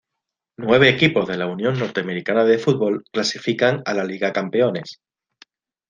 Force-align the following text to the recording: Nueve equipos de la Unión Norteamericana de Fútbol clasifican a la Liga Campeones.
Nueve 0.57 0.89
equipos 0.89 1.27
de 1.27 1.37
la 1.37 1.45
Unión 1.45 1.77
Norteamericana 1.77 2.43
de 2.43 2.57
Fútbol 2.57 3.03
clasifican 3.13 3.83
a 3.85 3.93
la 3.93 4.03
Liga 4.03 4.33
Campeones. 4.33 4.99